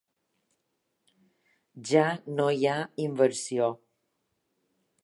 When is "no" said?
2.41-2.49